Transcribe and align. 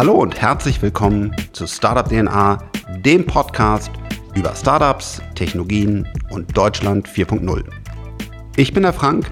Hallo 0.00 0.14
und 0.14 0.40
herzlich 0.40 0.80
willkommen 0.80 1.36
zu 1.52 1.66
Startup 1.66 2.08
DNA, 2.08 2.70
dem 3.04 3.26
Podcast 3.26 3.90
über 4.34 4.54
Startups, 4.56 5.20
Technologien 5.34 6.08
und 6.30 6.56
Deutschland 6.56 7.06
4.0. 7.06 7.62
Ich 8.56 8.72
bin 8.72 8.84
der 8.84 8.94
Frank, 8.94 9.30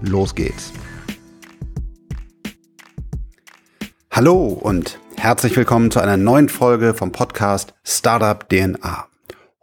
los 0.00 0.34
geht's. 0.34 0.72
Hallo 4.10 4.46
und 4.46 4.98
herzlich 5.18 5.54
willkommen 5.54 5.90
zu 5.90 6.00
einer 6.00 6.16
neuen 6.16 6.48
Folge 6.48 6.94
vom 6.94 7.12
Podcast 7.12 7.74
Startup 7.84 8.48
DNA. 8.48 9.08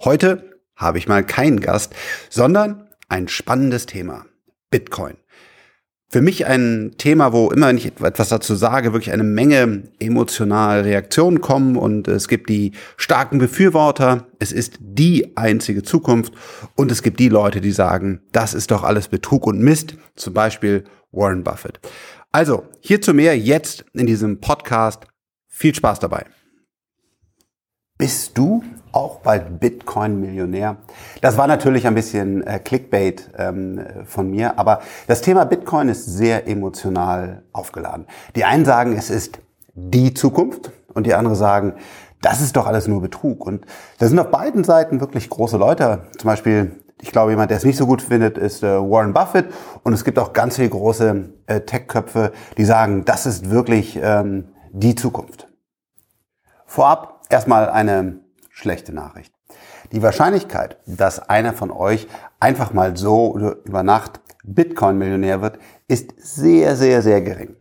Heute 0.04 0.60
habe 0.76 1.00
ich 1.00 1.08
mal 1.08 1.26
keinen 1.26 1.62
Gast, 1.62 1.96
sondern 2.30 2.92
ein 3.10 3.28
spannendes 3.28 3.88
Thema, 3.88 4.28
Bitcoin 4.70 5.18
für 6.14 6.22
mich 6.22 6.46
ein 6.46 6.92
Thema, 7.00 7.34
wo 7.34 7.50
immer, 7.50 7.70
wenn 7.70 7.78
ich 7.78 7.88
etwas 7.88 8.30
dazu 8.30 8.54
sage, 8.54 8.94
wirklich 8.94 9.12
eine 9.12 9.24
Menge 9.24 9.82
emotionale 9.98 10.86
Reaktionen 10.86 11.42
kommen 11.42 11.76
und 11.76 12.08
es 12.08 12.28
gibt 12.28 12.50
die 12.50 12.74
starken 12.98 13.40
Befürworter, 13.40 14.28
es 14.38 14.52
ist 14.52 14.78
die 14.80 15.36
einzige 15.36 15.82
Zukunft 15.82 16.32
und 16.76 16.92
es 16.92 17.02
gibt 17.02 17.20
die 17.20 17.30
Leute, 17.30 17.62
die 17.62 17.72
sagen, 17.72 18.22
das 18.32 18.54
ist 18.54 18.70
doch 18.70 18.84
alles 18.84 19.08
Betrug 19.08 19.48
und 19.48 19.60
Mist, 19.60 19.96
zum 20.16 20.36
Beispiel 20.36 20.84
Warren 21.12 21.44
Buffett. 21.44 21.80
Also, 22.32 22.66
hierzu 22.82 23.16
mehr 23.16 23.36
jetzt 23.36 23.84
in 23.94 24.06
diesem 24.06 24.40
Podcast. 24.40 25.08
Viel 25.48 25.74
Spaß 25.74 25.98
dabei. 26.00 26.26
Bist 27.98 28.38
du 28.38 28.64
auch 28.94 29.20
bald 29.20 29.60
Bitcoin-Millionär? 29.60 30.78
Das 31.22 31.38
war 31.38 31.48
natürlich 31.48 31.86
ein 31.86 31.96
bisschen 31.96 32.46
äh, 32.48 32.60
Clickbait 32.60 33.30
ähm, 33.38 33.82
von 34.06 34.30
mir, 34.30 34.58
aber 34.58 34.80
das 35.08 35.22
Thema 35.22 35.44
Bitcoin 35.44 35.90
ist 35.90 36.06
sehr 36.06 36.48
emotional 36.48 37.44
aufgeladen. 37.52 38.08
Die 38.36 38.46
einen 38.46 38.64
sagen, 38.64 38.96
es 38.98 39.10
ist 39.10 39.40
die 39.74 40.14
Zukunft 40.14 40.72
und 40.94 41.06
die 41.06 41.14
anderen 41.14 41.36
sagen, 41.36 41.74
das 42.22 42.40
ist 42.40 42.56
doch 42.56 42.68
alles 42.68 42.88
nur 42.88 43.02
Betrug. 43.02 43.46
Und 43.46 43.66
da 43.98 44.08
sind 44.08 44.18
auf 44.20 44.32
beiden 44.32 44.64
Seiten 44.64 45.02
wirklich 45.02 45.30
große 45.30 45.58
Leute. 45.58 46.04
Zum 46.18 46.30
Beispiel, 46.30 46.72
ich 47.02 47.12
glaube, 47.12 47.32
jemand, 47.32 47.50
der 47.50 47.58
es 47.58 47.66
nicht 47.66 47.78
so 47.78 47.86
gut 47.86 48.02
findet, 48.02 48.38
ist 48.38 48.64
äh, 48.64 48.80
Warren 48.80 49.14
Buffett. 49.14 49.48
Und 49.84 49.92
es 49.92 50.06
gibt 50.06 50.18
auch 50.18 50.32
ganz 50.32 50.56
viele 50.56 50.70
große 50.70 51.30
äh, 51.48 51.62
Tech-Köpfe, 51.62 52.32
die 52.58 52.64
sagen, 52.64 53.04
das 53.04 53.26
ist 53.26 53.50
wirklich 53.50 54.00
ähm, 54.02 54.46
die 54.72 54.96
Zukunft. 54.96 55.50
Vorab 56.66 57.14
Erstmal 57.34 57.68
eine 57.68 58.20
schlechte 58.54 58.94
Nachricht. 58.94 59.34
Die 59.92 60.02
Wahrscheinlichkeit, 60.02 60.78
dass 60.86 61.28
einer 61.28 61.54
von 61.54 61.72
euch 61.72 62.08
einfach 62.40 62.72
mal 62.72 62.96
so 62.96 63.38
über 63.66 63.84
Nacht 63.84 64.22
Bitcoin-Millionär 64.44 65.42
wird, 65.42 65.58
ist 65.88 66.14
sehr, 66.18 66.76
sehr, 66.76 67.02
sehr 67.02 67.22
gering. 67.22 67.56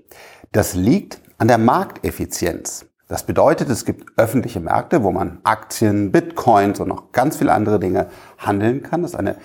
Das 0.52 0.74
liegt 0.74 1.20
an 1.38 1.48
der 1.48 1.58
Markteffizienz. 1.58 2.86
Das 3.08 3.24
bedeutet, 3.24 3.70
es 3.70 3.84
gibt 3.84 4.18
öffentliche 4.18 4.60
Märkte, 4.60 5.02
wo 5.02 5.10
man 5.10 5.40
Aktien, 5.44 6.12
Bitcoins 6.12 6.78
und 6.78 6.88
noch 6.88 7.12
ganz 7.12 7.36
viele 7.36 7.52
andere 7.52 7.80
Dinge 7.80 8.08
handeln 8.38 8.82
kann. 8.82 9.02
Das 9.02 9.12
ist 9.12 9.18
eine 9.18 9.36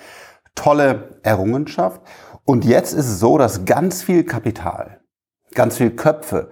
tolle 0.54 1.18
Errungenschaft. 1.22 2.02
Und 2.44 2.64
jetzt 2.64 2.92
ist 2.92 3.08
es 3.08 3.20
so, 3.20 3.38
dass 3.38 3.64
ganz 3.64 4.02
viel 4.02 4.24
Kapital, 4.24 5.00
ganz 5.54 5.78
viel 5.78 5.90
Köpfe 5.90 6.50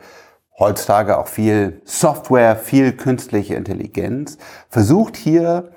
heutzutage 0.58 1.18
auch 1.18 1.28
viel 1.28 1.82
Software, 1.84 2.56
viel 2.56 2.92
künstliche 2.92 3.54
Intelligenz, 3.54 4.38
versucht 4.68 5.16
hier 5.16 5.70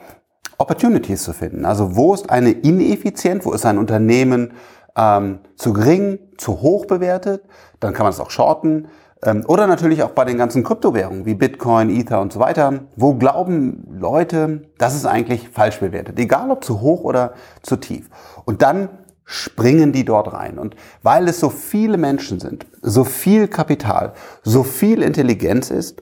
Opportunities 0.57 1.23
zu 1.23 1.33
finden. 1.33 1.65
Also 1.65 1.95
wo 1.95 2.13
ist 2.13 2.29
eine 2.29 2.51
ineffizient, 2.51 3.45
wo 3.45 3.53
ist 3.53 3.65
ein 3.65 3.77
Unternehmen 3.77 4.53
ähm, 4.95 5.39
zu 5.55 5.73
gering, 5.73 6.19
zu 6.37 6.61
hoch 6.61 6.85
bewertet, 6.85 7.43
dann 7.79 7.93
kann 7.93 8.03
man 8.03 8.11
es 8.11 8.19
auch 8.19 8.29
shorten. 8.29 8.87
Ähm, 9.23 9.43
oder 9.47 9.67
natürlich 9.67 10.03
auch 10.03 10.11
bei 10.11 10.25
den 10.25 10.37
ganzen 10.37 10.63
Kryptowährungen 10.63 11.25
wie 11.25 11.35
Bitcoin, 11.35 11.89
Ether 11.89 12.21
und 12.21 12.33
so 12.33 12.39
weiter. 12.39 12.81
Wo 12.95 13.15
glauben 13.15 13.87
Leute, 13.91 14.63
das 14.77 14.95
ist 14.95 15.05
eigentlich 15.05 15.49
falsch 15.49 15.79
bewertet, 15.79 16.19
egal 16.19 16.51
ob 16.51 16.63
zu 16.63 16.81
hoch 16.81 17.03
oder 17.03 17.33
zu 17.61 17.77
tief. 17.77 18.09
Und 18.45 18.61
dann 18.61 18.89
springen 19.31 19.91
die 19.91 20.05
dort 20.05 20.33
rein. 20.33 20.57
Und 20.57 20.75
weil 21.03 21.27
es 21.27 21.39
so 21.39 21.51
viele 21.51 21.97
Menschen 21.97 22.39
sind, 22.39 22.65
so 22.81 23.03
viel 23.03 23.47
Kapital, 23.47 24.13
so 24.41 24.63
viel 24.63 25.03
Intelligenz 25.03 25.69
ist, 25.69 26.01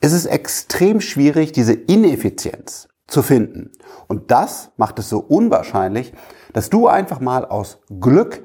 ist 0.00 0.12
es 0.12 0.26
extrem 0.26 1.00
schwierig, 1.00 1.52
diese 1.52 1.72
Ineffizienz 1.72 2.88
zu 3.06 3.22
finden. 3.22 3.70
Und 4.08 4.32
das 4.32 4.72
macht 4.76 4.98
es 4.98 5.08
so 5.08 5.20
unwahrscheinlich, 5.20 6.12
dass 6.52 6.68
du 6.68 6.88
einfach 6.88 7.20
mal 7.20 7.44
aus 7.44 7.78
Glück 8.00 8.42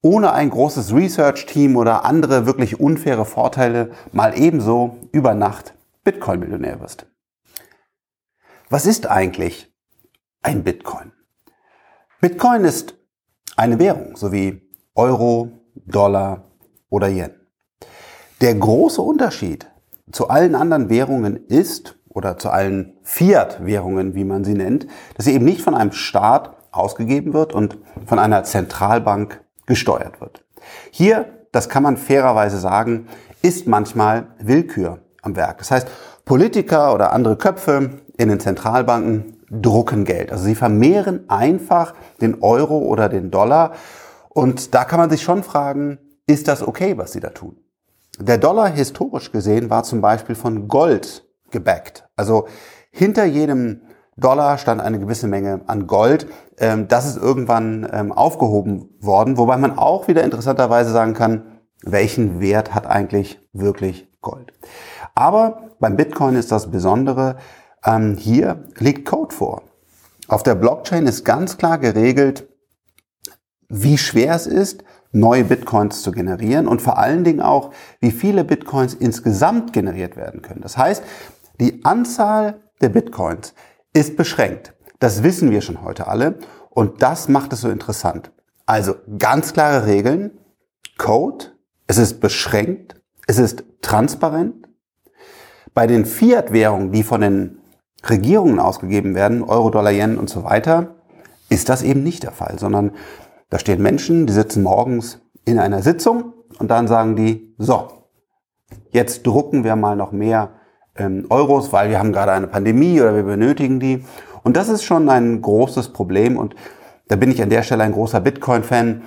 ohne 0.00 0.32
ein 0.32 0.50
großes 0.50 0.94
Research-Team 0.94 1.76
oder 1.76 2.04
andere 2.04 2.46
wirklich 2.46 2.78
unfaire 2.78 3.24
Vorteile 3.24 3.90
mal 4.12 4.38
ebenso 4.38 4.98
über 5.10 5.34
Nacht 5.34 5.74
Bitcoin-Millionär 6.04 6.80
wirst. 6.80 7.06
Was 8.70 8.86
ist 8.86 9.08
eigentlich 9.08 9.74
ein 10.40 10.62
Bitcoin? 10.62 11.10
Bitcoin 12.20 12.64
ist 12.64 12.94
eine 13.56 13.78
Währung, 13.78 14.16
sowie 14.16 14.62
Euro, 14.94 15.50
Dollar 15.74 16.44
oder 16.88 17.08
Yen. 17.08 17.34
Der 18.40 18.54
große 18.54 19.00
Unterschied 19.00 19.66
zu 20.10 20.28
allen 20.28 20.54
anderen 20.54 20.90
Währungen 20.90 21.46
ist, 21.46 21.96
oder 22.14 22.38
zu 22.38 22.50
allen 22.50 22.94
Fiat-Währungen, 23.02 24.14
wie 24.14 24.24
man 24.24 24.44
sie 24.44 24.54
nennt, 24.54 24.86
dass 25.16 25.24
sie 25.24 25.34
eben 25.34 25.44
nicht 25.44 25.62
von 25.62 25.74
einem 25.74 25.92
Staat 25.92 26.56
ausgegeben 26.70 27.32
wird 27.32 27.52
und 27.52 27.78
von 28.06 28.18
einer 28.18 28.44
Zentralbank 28.44 29.42
gesteuert 29.66 30.20
wird. 30.20 30.44
Hier, 30.90 31.26
das 31.52 31.68
kann 31.68 31.82
man 31.82 31.96
fairerweise 31.96 32.58
sagen, 32.58 33.08
ist 33.42 33.66
manchmal 33.66 34.28
Willkür 34.38 35.00
am 35.22 35.36
Werk. 35.36 35.58
Das 35.58 35.70
heißt, 35.70 35.88
Politiker 36.24 36.94
oder 36.94 37.12
andere 37.12 37.36
Köpfe 37.36 38.00
in 38.16 38.28
den 38.28 38.40
Zentralbanken 38.40 39.41
drucken 39.52 40.04
Geld. 40.04 40.32
Also 40.32 40.44
sie 40.44 40.54
vermehren 40.54 41.28
einfach 41.28 41.94
den 42.20 42.42
Euro 42.42 42.78
oder 42.78 43.08
den 43.08 43.30
Dollar. 43.30 43.72
Und 44.30 44.74
da 44.74 44.84
kann 44.84 44.98
man 44.98 45.10
sich 45.10 45.22
schon 45.22 45.42
fragen, 45.42 45.98
ist 46.26 46.48
das 46.48 46.66
okay, 46.66 46.96
was 46.96 47.12
sie 47.12 47.20
da 47.20 47.30
tun? 47.30 47.56
Der 48.18 48.38
Dollar 48.38 48.68
historisch 48.68 49.32
gesehen 49.32 49.70
war 49.70 49.84
zum 49.84 50.00
Beispiel 50.00 50.34
von 50.34 50.68
Gold 50.68 51.26
gebackt. 51.50 52.08
Also 52.16 52.46
hinter 52.90 53.24
jedem 53.24 53.82
Dollar 54.16 54.58
stand 54.58 54.80
eine 54.80 54.98
gewisse 54.98 55.26
Menge 55.26 55.62
an 55.66 55.86
Gold. 55.86 56.26
Ähm, 56.58 56.88
das 56.88 57.06
ist 57.06 57.16
irgendwann 57.16 57.88
ähm, 57.92 58.12
aufgehoben 58.12 58.90
worden, 59.00 59.38
wobei 59.38 59.56
man 59.56 59.78
auch 59.78 60.08
wieder 60.08 60.22
interessanterweise 60.22 60.90
sagen 60.90 61.14
kann, 61.14 61.60
welchen 61.82 62.40
Wert 62.40 62.74
hat 62.74 62.86
eigentlich 62.86 63.40
wirklich 63.52 64.08
Gold. 64.20 64.52
Aber 65.14 65.70
beim 65.80 65.96
Bitcoin 65.96 66.36
ist 66.36 66.52
das 66.52 66.70
Besondere, 66.70 67.36
ähm, 67.84 68.16
hier 68.16 68.64
liegt 68.78 69.06
Code 69.06 69.34
vor. 69.34 69.62
Auf 70.28 70.42
der 70.42 70.54
Blockchain 70.54 71.06
ist 71.06 71.24
ganz 71.24 71.58
klar 71.58 71.78
geregelt, 71.78 72.48
wie 73.68 73.98
schwer 73.98 74.34
es 74.34 74.46
ist, 74.46 74.84
neue 75.12 75.44
Bitcoins 75.44 76.02
zu 76.02 76.10
generieren 76.10 76.66
und 76.66 76.80
vor 76.80 76.98
allen 76.98 77.24
Dingen 77.24 77.40
auch, 77.40 77.72
wie 78.00 78.10
viele 78.10 78.44
Bitcoins 78.44 78.94
insgesamt 78.94 79.72
generiert 79.72 80.16
werden 80.16 80.42
können. 80.42 80.62
Das 80.62 80.76
heißt, 80.76 81.02
die 81.60 81.84
Anzahl 81.84 82.60
der 82.80 82.88
Bitcoins 82.88 83.54
ist 83.92 84.16
beschränkt. 84.16 84.74
Das 84.98 85.22
wissen 85.22 85.50
wir 85.50 85.60
schon 85.60 85.82
heute 85.82 86.06
alle 86.06 86.38
und 86.70 87.02
das 87.02 87.28
macht 87.28 87.52
es 87.52 87.60
so 87.60 87.68
interessant. 87.68 88.32
Also 88.64 88.94
ganz 89.18 89.52
klare 89.52 89.86
Regeln, 89.86 90.38
Code, 90.96 91.46
es 91.86 91.98
ist 91.98 92.20
beschränkt, 92.20 92.96
es 93.26 93.38
ist 93.38 93.64
transparent. 93.82 94.68
Bei 95.74 95.86
den 95.86 96.04
Fiat-Währungen, 96.04 96.92
die 96.92 97.02
von 97.02 97.20
den 97.20 97.61
Regierungen 98.08 98.58
ausgegeben 98.58 99.14
werden, 99.14 99.42
Euro, 99.42 99.70
Dollar, 99.70 99.92
Yen 99.92 100.18
und 100.18 100.28
so 100.28 100.44
weiter, 100.44 100.94
ist 101.48 101.68
das 101.68 101.82
eben 101.82 102.02
nicht 102.02 102.22
der 102.22 102.32
Fall, 102.32 102.58
sondern 102.58 102.92
da 103.50 103.58
stehen 103.58 103.82
Menschen, 103.82 104.26
die 104.26 104.32
sitzen 104.32 104.62
morgens 104.62 105.20
in 105.44 105.58
einer 105.58 105.82
Sitzung 105.82 106.32
und 106.58 106.70
dann 106.70 106.88
sagen 106.88 107.16
die, 107.16 107.54
so, 107.58 107.88
jetzt 108.90 109.26
drucken 109.26 109.64
wir 109.64 109.76
mal 109.76 109.96
noch 109.96 110.12
mehr 110.12 110.50
ähm, 110.96 111.26
Euros, 111.28 111.72
weil 111.72 111.90
wir 111.90 111.98
haben 111.98 112.12
gerade 112.12 112.32
eine 112.32 112.46
Pandemie 112.46 113.00
oder 113.00 113.14
wir 113.14 113.22
benötigen 113.22 113.80
die. 113.80 114.04
Und 114.42 114.56
das 114.56 114.68
ist 114.68 114.84
schon 114.84 115.08
ein 115.08 115.40
großes 115.40 115.90
Problem 115.90 116.36
und 116.36 116.54
da 117.08 117.16
bin 117.16 117.30
ich 117.30 117.42
an 117.42 117.50
der 117.50 117.62
Stelle 117.62 117.84
ein 117.84 117.92
großer 117.92 118.20
Bitcoin-Fan, 118.20 119.02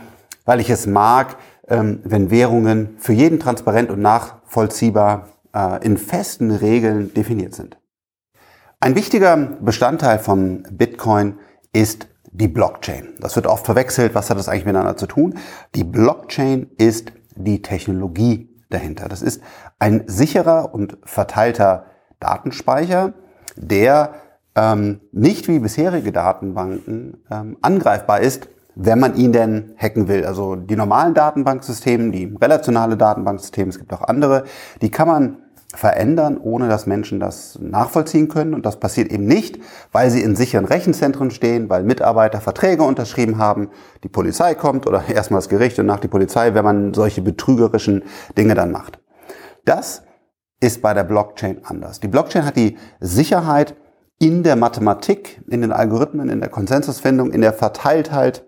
weil 0.45 0.59
ich 0.59 0.69
es 0.69 0.85
mag, 0.85 1.37
ähm, 1.67 2.01
wenn 2.03 2.29
Währungen 2.29 2.95
für 2.99 3.13
jeden 3.13 3.39
transparent 3.39 3.89
und 3.89 3.99
nachvollziehbar 3.99 5.29
äh, 5.53 5.83
in 5.83 5.97
festen 5.97 6.51
Regeln 6.51 7.13
definiert 7.13 7.55
sind. 7.55 7.77
Ein 8.79 8.95
wichtiger 8.95 9.35
Bestandteil 9.37 10.19
von 10.19 10.63
Bitcoin 10.71 11.39
ist 11.71 12.07
die 12.31 12.47
Blockchain. 12.47 13.13
Das 13.19 13.35
wird 13.35 13.47
oft 13.47 13.65
verwechselt. 13.65 14.13
Was 14.15 14.29
hat 14.29 14.37
das 14.37 14.49
eigentlich 14.49 14.65
miteinander 14.65 14.97
zu 14.97 15.07
tun? 15.07 15.35
Die 15.73 15.83
Blockchain 15.83 16.69
ist 16.77 17.13
die 17.35 17.61
Technologie 17.61 18.49
dahinter. 18.69 19.07
Das 19.07 19.21
ist 19.21 19.41
ein 19.79 20.03
sicherer 20.07 20.73
und 20.73 20.97
verteilter 21.03 21.85
Datenspeicher, 22.19 23.13
der 23.55 24.15
ähm, 24.55 25.01
nicht 25.11 25.47
wie 25.47 25.59
bisherige 25.59 26.11
Datenbanken 26.11 27.23
ähm, 27.31 27.57
angreifbar 27.61 28.19
ist, 28.19 28.49
wenn 28.75 28.99
man 28.99 29.15
ihn 29.15 29.31
denn 29.31 29.73
hacken 29.77 30.07
will. 30.09 30.25
Also 30.25 30.55
die 30.55 30.75
normalen 30.75 31.13
Datenbanksysteme, 31.13 32.11
die 32.11 32.35
relationale 32.39 32.97
Datenbanksysteme, 32.97 33.69
es 33.69 33.79
gibt 33.79 33.93
auch 33.93 34.01
andere, 34.01 34.43
die 34.81 34.91
kann 34.91 35.07
man 35.07 35.37
verändern, 35.75 36.37
ohne 36.37 36.67
dass 36.67 36.85
Menschen 36.85 37.19
das 37.19 37.57
nachvollziehen 37.61 38.27
können. 38.27 38.53
Und 38.53 38.65
das 38.65 38.79
passiert 38.79 39.11
eben 39.11 39.25
nicht, 39.25 39.59
weil 39.91 40.09
sie 40.09 40.21
in 40.21 40.35
sicheren 40.35 40.65
Rechenzentren 40.65 41.31
stehen, 41.31 41.69
weil 41.69 41.83
Mitarbeiter 41.83 42.41
Verträge 42.41 42.83
unterschrieben 42.83 43.37
haben, 43.37 43.69
die 44.03 44.09
Polizei 44.09 44.55
kommt 44.55 44.87
oder 44.87 45.03
erstmal 45.13 45.39
das 45.39 45.49
Gericht 45.49 45.79
und 45.79 45.85
nach 45.85 45.99
die 45.99 46.07
Polizei, 46.07 46.53
wenn 46.53 46.63
man 46.63 46.93
solche 46.93 47.21
betrügerischen 47.21 48.03
Dinge 48.37 48.55
dann 48.55 48.71
macht. 48.71 48.99
Das 49.65 50.03
ist 50.59 50.81
bei 50.81 50.93
der 50.93 51.03
Blockchain 51.03 51.61
anders. 51.63 51.99
Die 51.99 52.07
Blockchain 52.07 52.45
hat 52.45 52.55
die 52.55 52.77
Sicherheit 52.99 53.75
in 54.19 54.43
der 54.43 54.55
Mathematik, 54.55 55.41
in 55.47 55.61
den 55.61 55.71
Algorithmen, 55.71 56.29
in 56.29 56.39
der 56.39 56.49
Konsensusfindung, 56.49 57.31
in 57.31 57.41
der 57.41 57.53
Verteiltheit 57.53 58.45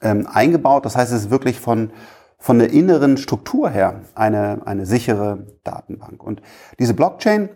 ähm, 0.00 0.28
eingebaut. 0.32 0.84
Das 0.84 0.96
heißt, 0.96 1.12
es 1.12 1.22
ist 1.22 1.30
wirklich 1.30 1.58
von 1.58 1.90
von 2.38 2.58
der 2.58 2.72
inneren 2.72 3.16
Struktur 3.16 3.68
her 3.68 4.02
eine, 4.14 4.66
eine 4.66 4.86
sichere 4.86 5.46
Datenbank. 5.64 6.22
Und 6.22 6.40
diese 6.78 6.94
Blockchain 6.94 7.50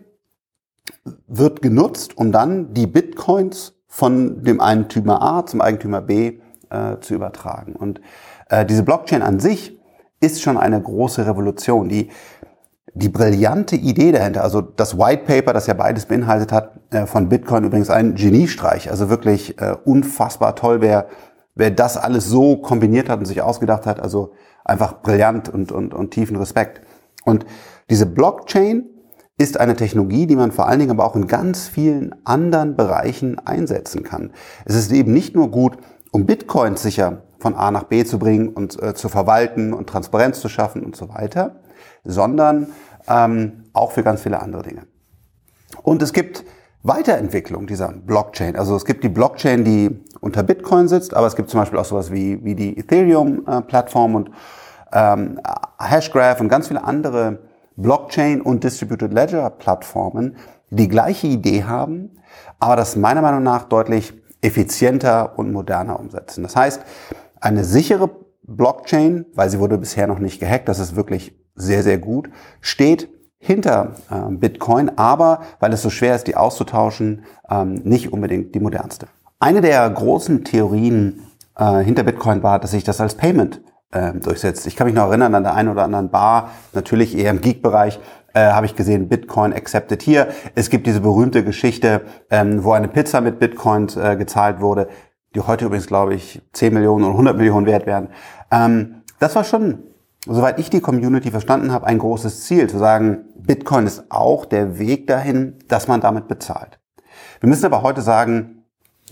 wird 1.27 1.61
genutzt, 1.61 2.17
um 2.17 2.31
dann 2.31 2.73
die 2.73 2.87
Bitcoins 2.87 3.73
von 3.87 4.43
dem 4.43 4.59
Eigentümer 4.59 5.21
A 5.21 5.45
zum 5.45 5.61
Eigentümer 5.61 6.01
B 6.01 6.39
äh, 6.69 6.99
zu 6.99 7.13
übertragen. 7.13 7.75
Und 7.75 8.01
äh, 8.49 8.65
diese 8.65 8.83
Blockchain 8.83 9.21
an 9.21 9.39
sich 9.39 9.79
ist 10.19 10.41
schon 10.41 10.57
eine 10.57 10.81
große 10.81 11.25
Revolution. 11.25 11.89
Die, 11.89 12.09
die 12.93 13.09
brillante 13.09 13.75
Idee 13.75 14.11
dahinter, 14.11 14.43
also 14.43 14.61
das 14.61 14.97
White 14.97 15.23
Paper, 15.25 15.53
das 15.53 15.67
ja 15.67 15.73
beides 15.73 16.05
beinhaltet 16.05 16.51
hat, 16.51 16.79
äh, 16.91 17.05
von 17.05 17.29
Bitcoin 17.29 17.63
übrigens 17.63 17.89
ein 17.89 18.15
Geniestreich, 18.15 18.89
also 18.89 19.09
wirklich 19.09 19.59
äh, 19.61 19.75
unfassbar 19.85 20.55
toll, 20.55 20.81
wer, 20.81 21.07
wer 21.55 21.71
das 21.71 21.97
alles 21.97 22.25
so 22.25 22.57
kombiniert 22.57 23.09
hat 23.09 23.19
und 23.19 23.25
sich 23.25 23.41
ausgedacht 23.41 23.85
hat. 23.85 23.99
Also 23.99 24.33
einfach 24.63 25.01
brillant 25.01 25.49
und, 25.49 25.71
und, 25.71 25.93
und 25.93 26.11
tiefen 26.11 26.37
Respekt. 26.37 26.81
Und 27.23 27.45
diese 27.89 28.05
Blockchain 28.05 28.85
ist 29.37 29.59
eine 29.59 29.75
Technologie, 29.75 30.27
die 30.27 30.35
man 30.35 30.51
vor 30.51 30.67
allen 30.67 30.79
Dingen 30.79 30.91
aber 30.91 31.05
auch 31.05 31.15
in 31.15 31.27
ganz 31.27 31.67
vielen 31.67 32.15
anderen 32.25 32.75
Bereichen 32.75 33.39
einsetzen 33.39 34.03
kann. 34.03 34.31
Es 34.65 34.75
ist 34.75 34.91
eben 34.91 35.13
nicht 35.13 35.35
nur 35.35 35.49
gut, 35.49 35.77
um 36.11 36.25
Bitcoins 36.25 36.81
sicher 36.83 37.23
von 37.39 37.55
A 37.55 37.71
nach 37.71 37.83
B 37.83 38.05
zu 38.05 38.19
bringen 38.19 38.49
und 38.49 38.81
äh, 38.81 38.93
zu 38.93 39.09
verwalten 39.09 39.73
und 39.73 39.89
Transparenz 39.89 40.39
zu 40.39 40.49
schaffen 40.49 40.83
und 40.83 40.95
so 40.95 41.09
weiter, 41.09 41.61
sondern 42.03 42.67
ähm, 43.07 43.63
auch 43.73 43.91
für 43.91 44.03
ganz 44.03 44.21
viele 44.21 44.41
andere 44.41 44.61
Dinge. 44.61 44.83
Und 45.81 46.01
es 46.01 46.13
gibt 46.13 46.45
Weiterentwicklung 46.83 47.65
dieser 47.65 47.93
Blockchain. 47.93 48.57
Also 48.57 48.75
es 48.75 48.83
gibt 48.83 49.03
die 49.03 49.09
Blockchain, 49.09 49.63
die 49.63 50.03
unter 50.19 50.43
Bitcoin 50.43 50.89
sitzt, 50.89 51.13
aber 51.13 51.27
es 51.27 51.35
gibt 51.35 51.49
zum 51.49 51.61
Beispiel 51.61 51.79
auch 51.79 51.85
sowas 51.85 52.11
wie, 52.11 52.43
wie 52.43 52.55
die 52.55 52.77
Ethereum-Plattform 52.77 54.15
und 54.15 54.31
ähm, 54.91 55.39
Hashgraph 55.79 56.41
und 56.41 56.49
ganz 56.49 56.67
viele 56.67 56.83
andere 56.83 57.39
Blockchain- 57.77 58.41
und 58.41 58.63
Distributed 58.63 59.13
Ledger-Plattformen, 59.13 60.35
die 60.69 60.75
die 60.75 60.87
gleiche 60.89 61.27
Idee 61.27 61.63
haben, 61.63 62.11
aber 62.59 62.75
das 62.75 62.95
meiner 62.95 63.21
Meinung 63.21 63.43
nach 63.43 63.63
deutlich 63.63 64.13
effizienter 64.41 65.37
und 65.37 65.51
moderner 65.51 65.99
umsetzen. 65.99 66.43
Das 66.43 66.55
heißt, 66.55 66.81
eine 67.39 67.63
sichere 67.63 68.09
Blockchain, 68.43 69.25
weil 69.33 69.49
sie 69.49 69.59
wurde 69.59 69.77
bisher 69.77 70.07
noch 70.07 70.19
nicht 70.19 70.39
gehackt, 70.39 70.67
das 70.67 70.79
ist 70.79 70.95
wirklich 70.95 71.39
sehr, 71.55 71.83
sehr 71.83 71.97
gut, 71.97 72.29
steht 72.59 73.09
hinter 73.43 73.95
äh, 74.09 74.31
Bitcoin, 74.31 74.91
aber 74.97 75.41
weil 75.59 75.73
es 75.73 75.81
so 75.81 75.89
schwer 75.89 76.15
ist, 76.15 76.27
die 76.27 76.35
auszutauschen, 76.35 77.25
ähm, 77.49 77.81
nicht 77.83 78.13
unbedingt 78.13 78.55
die 78.55 78.61
modernste. 78.61 79.07
Eine 79.39 79.59
der 79.59 79.89
großen 79.89 80.45
Theorien 80.45 81.23
äh, 81.57 81.79
hinter 81.79 82.03
Bitcoin 82.03 82.41
war, 82.41 82.59
dass 82.59 82.71
sich 82.71 82.85
das 82.85 83.01
als 83.01 83.15
Payment 83.15 83.61
äh, 83.91 84.13
durchsetzt. 84.13 84.65
Ich 84.65 84.77
kann 84.77 84.87
mich 84.87 84.95
noch 84.95 85.09
erinnern 85.09 85.35
an 85.35 85.43
der 85.43 85.55
einen 85.55 85.67
oder 85.67 85.83
anderen 85.83 86.09
Bar, 86.09 86.51
natürlich 86.71 87.17
eher 87.17 87.31
im 87.31 87.41
Geek-Bereich, 87.41 87.99
äh, 88.33 88.39
habe 88.39 88.65
ich 88.65 88.77
gesehen, 88.77 89.09
Bitcoin 89.09 89.51
accepted 89.51 90.01
hier. 90.01 90.29
Es 90.55 90.69
gibt 90.69 90.87
diese 90.87 91.01
berühmte 91.01 91.43
Geschichte, 91.43 92.01
ähm, 92.29 92.63
wo 92.63 92.71
eine 92.71 92.87
Pizza 92.87 93.19
mit 93.19 93.39
Bitcoins 93.39 93.97
äh, 93.97 94.15
gezahlt 94.15 94.61
wurde, 94.61 94.87
die 95.35 95.41
heute 95.41 95.65
übrigens, 95.65 95.87
glaube 95.87 96.13
ich, 96.13 96.41
10 96.53 96.73
Millionen 96.73 97.03
oder 97.03 97.11
100 97.11 97.35
Millionen 97.35 97.65
wert 97.65 97.85
werden. 97.85 98.07
Ähm, 98.51 99.01
das 99.19 99.35
war 99.35 99.43
schon 99.43 99.79
soweit 100.25 100.59
ich 100.59 100.69
die 100.69 100.81
Community 100.81 101.31
verstanden 101.31 101.71
habe, 101.71 101.87
ein 101.87 101.99
großes 101.99 102.45
Ziel, 102.45 102.69
zu 102.69 102.77
sagen, 102.77 103.25
Bitcoin 103.35 103.85
ist 103.85 104.05
auch 104.09 104.45
der 104.45 104.79
Weg 104.79 105.07
dahin, 105.07 105.59
dass 105.67 105.87
man 105.87 106.01
damit 106.01 106.27
bezahlt. 106.27 106.79
Wir 107.39 107.49
müssen 107.49 107.65
aber 107.65 107.81
heute 107.81 108.01
sagen, 108.01 108.63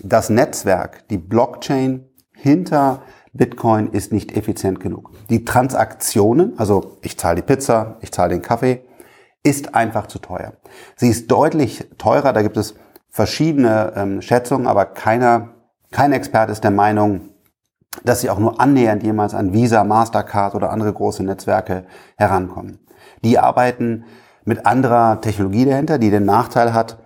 das 0.02 0.30
Netzwerk, 0.30 1.06
die 1.08 1.18
Blockchain 1.18 2.06
hinter 2.34 3.02
Bitcoin 3.34 3.88
ist 3.88 4.12
nicht 4.12 4.36
effizient 4.36 4.80
genug. 4.80 5.10
Die 5.30 5.44
Transaktionen, 5.44 6.58
also 6.58 6.98
ich 7.02 7.18
zahle 7.18 7.36
die 7.36 7.42
Pizza, 7.42 7.96
ich 8.00 8.12
zahle 8.12 8.30
den 8.30 8.42
Kaffee, 8.42 8.82
ist 9.42 9.74
einfach 9.74 10.06
zu 10.06 10.18
teuer. 10.18 10.54
Sie 10.96 11.08
ist 11.08 11.30
deutlich 11.30 11.88
teurer, 11.98 12.32
da 12.32 12.42
gibt 12.42 12.56
es 12.56 12.74
verschiedene 13.08 13.92
ähm, 13.96 14.22
Schätzungen, 14.22 14.66
aber 14.66 14.86
keiner, 14.86 15.54
kein 15.90 16.12
Experte 16.12 16.52
ist 16.52 16.64
der 16.64 16.70
Meinung, 16.70 17.31
dass 18.04 18.20
sie 18.20 18.30
auch 18.30 18.38
nur 18.38 18.60
annähernd 18.60 19.02
jemals 19.02 19.34
an 19.34 19.52
Visa, 19.52 19.84
Mastercard 19.84 20.54
oder 20.54 20.70
andere 20.70 20.92
große 20.92 21.22
Netzwerke 21.22 21.84
herankommen. 22.16 22.78
Die 23.24 23.38
arbeiten 23.38 24.04
mit 24.44 24.66
anderer 24.66 25.20
Technologie 25.20 25.64
dahinter, 25.64 25.98
die 25.98 26.10
den 26.10 26.24
Nachteil 26.24 26.74
hat, 26.74 26.98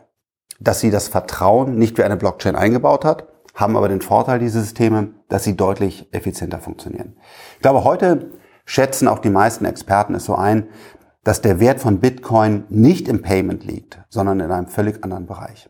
dass 0.60 0.80
sie 0.80 0.90
das 0.90 1.08
Vertrauen 1.08 1.76
nicht 1.76 1.98
wie 1.98 2.02
eine 2.02 2.16
Blockchain 2.16 2.56
eingebaut 2.56 3.04
hat, 3.04 3.28
haben 3.54 3.76
aber 3.76 3.88
den 3.88 4.00
Vorteil 4.00 4.38
dieser 4.38 4.60
Systeme, 4.60 5.08
dass 5.28 5.44
sie 5.44 5.56
deutlich 5.56 6.08
effizienter 6.12 6.60
funktionieren. 6.60 7.16
Ich 7.56 7.62
glaube, 7.62 7.84
heute 7.84 8.32
schätzen 8.64 9.08
auch 9.08 9.18
die 9.18 9.30
meisten 9.30 9.64
Experten 9.64 10.14
es 10.14 10.24
so 10.24 10.34
ein, 10.34 10.68
dass 11.24 11.40
der 11.40 11.58
Wert 11.58 11.80
von 11.80 12.00
Bitcoin 12.00 12.64
nicht 12.68 13.08
im 13.08 13.22
Payment 13.22 13.64
liegt, 13.64 14.00
sondern 14.08 14.40
in 14.40 14.50
einem 14.50 14.68
völlig 14.68 15.02
anderen 15.02 15.26
Bereich. 15.26 15.68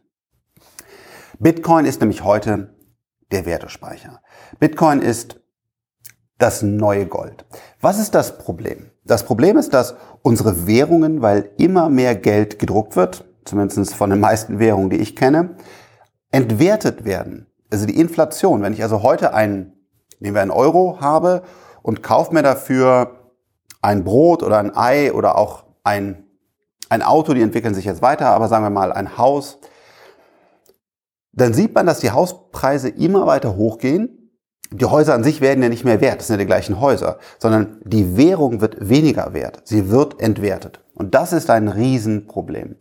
Bitcoin 1.39 1.85
ist 1.85 2.01
nämlich 2.01 2.25
heute 2.25 2.76
der 3.31 3.47
Wertespeicher. 3.47 4.21
Bitcoin 4.59 5.01
ist 5.01 5.41
das 6.39 6.63
neue 6.63 7.07
Gold. 7.07 7.45
Was 7.81 7.99
ist 7.99 8.15
das 8.15 8.39
Problem? 8.39 8.91
Das 9.05 9.25
Problem 9.25 9.57
ist, 9.57 9.73
dass 9.73 9.95
unsere 10.23 10.67
Währungen, 10.67 11.23
weil 11.23 11.51
immer 11.57 11.89
mehr 11.89 12.15
Geld 12.15 12.59
gedruckt 12.59 12.97
wird, 12.97 13.25
zumindest 13.45 13.95
von 13.95 14.11
den 14.11 14.21
meisten 14.21 14.59
Währungen, 14.59 14.91
die 14.91 14.99
ich 14.99 15.17
kenne, 15.17 15.57
entwertet 16.31 17.05
werden. 17.05 17.47
Also 17.71 17.87
die 17.87 17.99
Inflation. 17.99 18.63
Wenn 18.63 18.73
ich 18.73 18.83
also 18.83 19.03
heute 19.03 19.33
einen, 19.33 19.73
nehmen 20.19 20.35
wir 20.35 20.43
einen 20.43 20.51
Euro 20.51 20.99
habe 21.01 21.43
und 21.83 22.03
kaufe 22.03 22.35
mir 22.35 22.43
dafür 22.43 23.33
ein 23.81 24.05
Brot 24.05 24.43
oder 24.43 24.59
ein 24.59 24.77
Ei 24.77 25.13
oder 25.13 25.39
auch 25.39 25.65
ein, 25.85 26.25
ein 26.89 27.03
Auto, 27.03 27.35
die 27.35 27.43
entwickeln 27.43 27.75
sich 27.75 27.85
jetzt 27.85 28.03
weiter, 28.03 28.27
aber 28.27 28.49
sagen 28.49 28.65
wir 28.65 28.71
mal 28.71 28.93
ein 28.93 29.17
Haus, 29.17 29.59
dann 31.37 31.53
sieht 31.53 31.75
man, 31.75 31.87
dass 31.87 32.01
die 32.01 32.11
Hauspreise 32.11 32.89
immer 32.89 33.27
weiter 33.27 33.57
hochgehen. 33.57 34.33
Die 34.73 34.87
Häuser 34.87 35.15
an 35.15 35.23
sich 35.23 35.41
werden 35.41 35.63
ja 35.63 35.69
nicht 35.69 35.85
mehr 35.85 36.01
wert, 36.01 36.19
das 36.19 36.27
sind 36.27 36.35
ja 36.35 36.39
die 36.41 36.47
gleichen 36.47 36.81
Häuser, 36.81 37.19
sondern 37.39 37.81
die 37.85 38.17
Währung 38.17 38.61
wird 38.61 38.89
weniger 38.89 39.33
wert, 39.33 39.61
sie 39.65 39.91
wird 39.91 40.21
entwertet. 40.21 40.81
Und 40.95 41.15
das 41.15 41.33
ist 41.33 41.51
ein 41.51 41.69
Riesenproblem. 41.69 42.77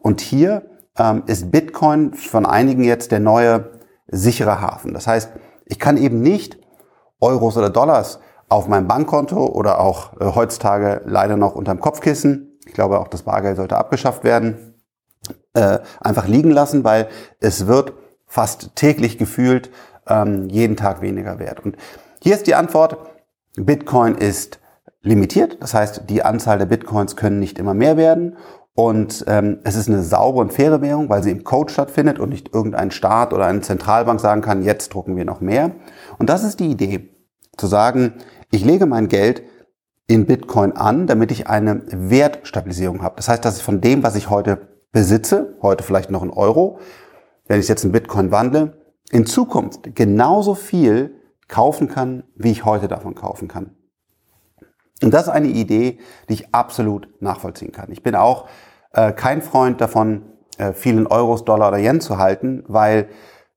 Und 0.00 0.22
hier 0.22 0.62
ähm, 0.96 1.24
ist 1.26 1.50
Bitcoin 1.50 2.14
von 2.14 2.46
einigen 2.46 2.82
jetzt 2.82 3.12
der 3.12 3.20
neue 3.20 3.72
sichere 4.06 4.62
Hafen. 4.62 4.94
Das 4.94 5.06
heißt, 5.06 5.32
ich 5.66 5.78
kann 5.78 5.98
eben 5.98 6.22
nicht 6.22 6.56
Euros 7.20 7.58
oder 7.58 7.68
Dollars 7.68 8.20
auf 8.48 8.68
meinem 8.68 8.88
Bankkonto 8.88 9.44
oder 9.44 9.80
auch 9.80 10.18
äh, 10.18 10.24
heutzutage 10.34 11.02
leider 11.04 11.36
noch 11.36 11.54
unterm 11.54 11.80
Kopfkissen. 11.80 12.58
Ich 12.64 12.72
glaube, 12.72 13.00
auch 13.00 13.08
das 13.08 13.24
Bargeld 13.24 13.56
sollte 13.56 13.76
abgeschafft 13.76 14.24
werden 14.24 14.77
äh, 15.58 15.80
einfach 16.00 16.28
liegen 16.28 16.50
lassen, 16.50 16.84
weil 16.84 17.08
es 17.40 17.66
wird 17.66 17.92
fast 18.26 18.76
täglich 18.76 19.18
gefühlt 19.18 19.70
ähm, 20.06 20.48
jeden 20.48 20.76
Tag 20.76 21.00
weniger 21.00 21.38
wert. 21.38 21.64
Und 21.64 21.76
hier 22.22 22.34
ist 22.34 22.46
die 22.46 22.54
Antwort, 22.54 22.98
Bitcoin 23.56 24.14
ist 24.14 24.60
limitiert, 25.02 25.58
das 25.60 25.74
heißt, 25.74 26.04
die 26.08 26.22
Anzahl 26.22 26.58
der 26.58 26.66
Bitcoins 26.66 27.16
können 27.16 27.38
nicht 27.38 27.58
immer 27.58 27.74
mehr 27.74 27.96
werden 27.96 28.36
und 28.74 29.24
ähm, 29.26 29.58
es 29.64 29.74
ist 29.74 29.88
eine 29.88 30.02
saubere 30.02 30.42
und 30.42 30.52
faire 30.52 30.80
Währung, 30.80 31.08
weil 31.08 31.22
sie 31.22 31.32
im 31.32 31.42
Code 31.42 31.72
stattfindet 31.72 32.20
und 32.20 32.28
nicht 32.28 32.54
irgendein 32.54 32.92
Staat 32.92 33.32
oder 33.32 33.46
eine 33.46 33.60
Zentralbank 33.60 34.20
sagen 34.20 34.40
kann, 34.40 34.62
jetzt 34.62 34.94
drucken 34.94 35.16
wir 35.16 35.24
noch 35.24 35.40
mehr. 35.40 35.72
Und 36.18 36.30
das 36.30 36.44
ist 36.44 36.60
die 36.60 36.70
Idee, 36.70 37.10
zu 37.56 37.66
sagen, 37.66 38.14
ich 38.52 38.64
lege 38.64 38.86
mein 38.86 39.08
Geld 39.08 39.42
in 40.06 40.26
Bitcoin 40.26 40.72
an, 40.72 41.08
damit 41.08 41.32
ich 41.32 41.48
eine 41.48 41.82
Wertstabilisierung 41.88 43.02
habe. 43.02 43.16
Das 43.16 43.28
heißt, 43.28 43.44
dass 43.44 43.56
ich 43.56 43.62
von 43.64 43.80
dem, 43.80 44.04
was 44.04 44.14
ich 44.14 44.30
heute 44.30 44.77
besitze, 44.92 45.56
heute 45.62 45.84
vielleicht 45.84 46.10
noch 46.10 46.22
ein 46.22 46.30
Euro, 46.30 46.78
wenn 47.46 47.60
ich 47.60 47.68
jetzt 47.68 47.84
in 47.84 47.92
Bitcoin 47.92 48.30
wandle, 48.30 48.78
in 49.10 49.26
Zukunft 49.26 49.94
genauso 49.94 50.54
viel 50.54 51.14
kaufen 51.48 51.88
kann, 51.88 52.24
wie 52.36 52.50
ich 52.50 52.64
heute 52.64 52.88
davon 52.88 53.14
kaufen 53.14 53.48
kann. 53.48 53.74
Und 55.02 55.14
das 55.14 55.24
ist 55.24 55.28
eine 55.28 55.48
Idee, 55.48 55.98
die 56.28 56.34
ich 56.34 56.54
absolut 56.54 57.08
nachvollziehen 57.20 57.72
kann. 57.72 57.90
Ich 57.92 58.02
bin 58.02 58.14
auch 58.14 58.48
äh, 58.92 59.12
kein 59.12 59.42
Freund 59.42 59.80
davon, 59.80 60.22
äh, 60.58 60.72
vielen 60.72 61.06
Euros, 61.06 61.44
Dollar 61.44 61.68
oder 61.68 61.78
Yen 61.78 62.00
zu 62.00 62.18
halten, 62.18 62.64
weil 62.66 63.08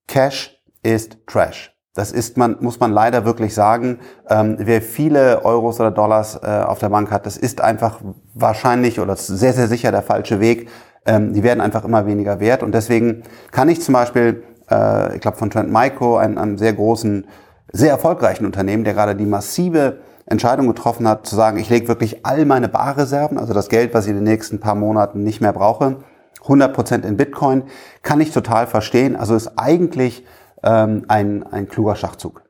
Cash 0.07 0.61
ist 0.83 1.17
Trash. 1.27 1.75
Das 1.93 2.13
ist 2.13 2.37
man, 2.37 2.57
muss 2.61 2.79
man 2.79 2.93
leider 2.93 3.25
wirklich 3.25 3.53
sagen. 3.53 3.99
Ähm, 4.29 4.55
wer 4.59 4.81
viele 4.81 5.43
Euros 5.43 5.79
oder 5.79 5.91
Dollars 5.91 6.39
äh, 6.41 6.47
auf 6.47 6.79
der 6.79 6.89
Bank 6.89 7.11
hat, 7.11 7.25
das 7.25 7.35
ist 7.35 7.59
einfach 7.59 7.99
wahrscheinlich 8.33 8.99
oder 8.99 9.17
sehr, 9.17 9.51
sehr 9.51 9.67
sicher 9.67 9.91
der 9.91 10.01
falsche 10.01 10.39
Weg. 10.39 10.69
Ähm, 11.05 11.33
die 11.33 11.43
werden 11.43 11.61
einfach 11.61 11.83
immer 11.83 12.05
weniger 12.05 12.39
wert. 12.39 12.63
Und 12.63 12.73
deswegen 12.73 13.23
kann 13.51 13.69
ich 13.69 13.81
zum 13.81 13.93
Beispiel, 13.93 14.43
äh, 14.69 15.15
ich 15.15 15.21
glaube 15.21 15.37
von 15.37 15.49
Trend 15.49 15.71
Micro, 15.71 16.17
einem, 16.17 16.37
einem 16.37 16.57
sehr 16.57 16.73
großen, 16.73 17.27
sehr 17.71 17.91
erfolgreichen 17.91 18.45
Unternehmen, 18.45 18.83
der 18.83 18.93
gerade 18.93 19.15
die 19.15 19.25
massive 19.25 19.99
Entscheidung 20.25 20.67
getroffen 20.67 21.07
hat, 21.07 21.25
zu 21.25 21.35
sagen, 21.35 21.57
ich 21.57 21.69
lege 21.69 21.87
wirklich 21.87 22.25
all 22.25 22.45
meine 22.45 22.69
Barreserven, 22.69 23.37
also 23.37 23.53
das 23.53 23.69
Geld, 23.69 23.93
was 23.93 24.05
ich 24.05 24.11
in 24.11 24.17
den 24.17 24.23
nächsten 24.23 24.59
paar 24.59 24.75
Monaten 24.75 25.23
nicht 25.23 25.41
mehr 25.41 25.53
brauche, 25.53 25.97
100% 26.45 27.03
in 27.03 27.17
Bitcoin, 27.17 27.63
kann 28.01 28.21
ich 28.21 28.31
total 28.31 28.67
verstehen. 28.67 29.15
Also 29.15 29.35
ist 29.35 29.57
eigentlich 29.57 30.25
ähm, 30.63 31.05
ein, 31.07 31.43
ein 31.43 31.67
kluger 31.67 31.95
Schachzug. 31.95 32.43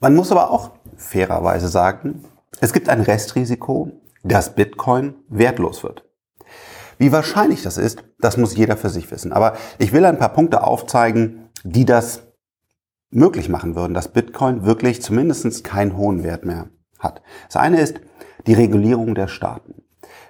Man 0.00 0.14
muss 0.14 0.32
aber 0.32 0.50
auch 0.50 0.70
fairerweise 0.96 1.68
sagen, 1.68 2.24
es 2.60 2.72
gibt 2.72 2.88
ein 2.88 3.00
Restrisiko, 3.00 3.90
dass 4.22 4.54
Bitcoin 4.54 5.14
wertlos 5.28 5.82
wird. 5.82 6.04
Wie 7.00 7.12
wahrscheinlich 7.12 7.62
das 7.62 7.78
ist, 7.78 8.04
das 8.18 8.36
muss 8.36 8.54
jeder 8.54 8.76
für 8.76 8.90
sich 8.90 9.10
wissen. 9.10 9.32
Aber 9.32 9.54
ich 9.78 9.94
will 9.94 10.04
ein 10.04 10.18
paar 10.18 10.34
Punkte 10.34 10.62
aufzeigen, 10.62 11.48
die 11.64 11.86
das 11.86 12.24
möglich 13.10 13.48
machen 13.48 13.74
würden, 13.74 13.94
dass 13.94 14.08
Bitcoin 14.08 14.66
wirklich 14.66 15.00
zumindest 15.00 15.64
keinen 15.64 15.96
hohen 15.96 16.22
Wert 16.22 16.44
mehr 16.44 16.68
hat. 16.98 17.22
Das 17.46 17.56
eine 17.56 17.80
ist 17.80 18.02
die 18.46 18.52
Regulierung 18.52 19.14
der 19.14 19.28
Staaten. 19.28 19.82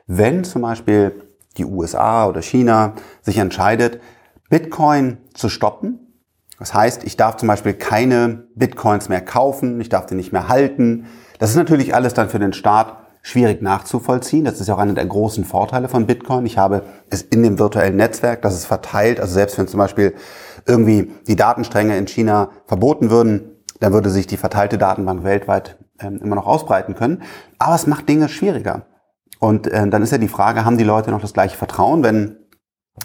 Wenn 0.07 0.45
zum 0.45 0.63
Beispiel 0.63 1.21
die 1.57 1.65
USA 1.65 2.29
oder 2.29 2.41
China 2.41 2.95
sich 3.21 3.39
entscheidet, 3.39 4.01
Bitcoin 4.49 5.19
zu 5.35 5.49
stoppen, 5.49 6.23
das 6.61 6.73
heißt, 6.73 7.03
ich 7.03 7.17
darf 7.17 7.37
zum 7.39 7.49
Beispiel 7.49 7.75
keine 7.75 8.45
Bitcoins 8.55 9.09
mehr 9.09 9.23
kaufen, 9.23 9.81
ich 9.81 9.89
darf 9.89 10.07
die 10.07 10.15
nicht 10.15 10.33
mehr 10.33 10.47
halten. 10.47 11.07
Das 11.41 11.51
ist 11.51 11.57
natürlich 11.57 11.97
alles 11.97 12.15
dann 12.15 12.29
für 12.29 12.39
den 12.39 12.53
Staat 12.53 12.97
schwierig 13.23 13.63
nachzuvollziehen. 13.63 14.45
Das 14.45 14.61
ist 14.61 14.69
ja 14.69 14.75
auch 14.75 14.79
einer 14.79 14.95
der 14.95 15.07
großen 15.07 15.45
Vorteile 15.45 15.89
von 15.89 16.07
Bitcoin. 16.07 16.47
Ich 16.47 16.59
habe 16.59 16.83
es 17.11 17.23
in 17.23 17.43
dem 17.43 17.59
virtuellen 17.59 17.97
Netzwerk, 17.97 18.43
das 18.43 18.55
ist 18.55 18.67
verteilt. 18.67 19.21
Also 19.21 19.35
selbst 19.35 19.59
wenn 19.59 19.69
zum 19.69 19.79
Beispiel 19.79 20.15
irgendwie 20.67 21.13
die 21.27 21.37
Datenstränge 21.37 21.97
in 21.97 22.07
China 22.07 22.51
verboten 22.67 23.11
würden, 23.11 23.57
dann 23.81 23.93
würde 23.93 24.11
sich 24.11 24.27
die 24.27 24.37
verteilte 24.37 24.79
Datenbank 24.79 25.25
weltweit 25.25 25.79
ähm, 26.01 26.21
immer 26.23 26.37
noch 26.37 26.47
ausbreiten 26.47 26.95
können. 26.95 27.23
Aber 27.59 27.75
es 27.75 27.87
macht 27.87 28.09
Dinge 28.09 28.29
schwieriger. 28.29 28.87
Und 29.39 29.67
äh, 29.67 29.89
dann 29.89 30.03
ist 30.03 30.13
ja 30.13 30.19
die 30.19 30.29
Frage, 30.29 30.65
haben 30.65 30.79
die 30.79 30.85
Leute 30.85 31.11
noch 31.11 31.21
das 31.21 31.33
gleiche 31.33 31.57
Vertrauen, 31.57 32.03
wenn 32.03 32.37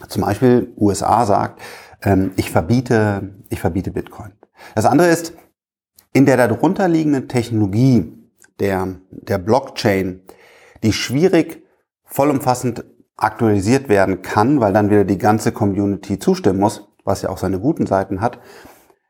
zum 0.09 0.23
Beispiel 0.23 0.73
USA 0.77 1.25
sagt, 1.25 1.61
ähm, 2.03 2.31
ich 2.35 2.51
verbiete, 2.51 3.35
ich 3.49 3.61
verbiete 3.61 3.91
Bitcoin. 3.91 4.33
Das 4.75 4.85
andere 4.85 5.07
ist, 5.07 5.33
in 6.13 6.25
der 6.25 6.37
darunter 6.37 6.87
liegenden 6.87 7.27
Technologie 7.27 8.24
der, 8.59 8.95
der 9.09 9.37
Blockchain, 9.37 10.21
die 10.83 10.93
schwierig 10.93 11.63
vollumfassend 12.03 12.85
aktualisiert 13.17 13.89
werden 13.89 14.21
kann, 14.21 14.59
weil 14.59 14.73
dann 14.73 14.89
wieder 14.89 15.05
die 15.05 15.17
ganze 15.17 15.51
Community 15.51 16.19
zustimmen 16.19 16.59
muss, 16.59 16.87
was 17.03 17.21
ja 17.21 17.29
auch 17.29 17.37
seine 17.37 17.59
guten 17.59 17.85
Seiten 17.85 18.21
hat, 18.21 18.39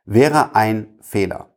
wäre 0.06 0.56
ein 0.56 0.88
Fehler. 1.02 1.50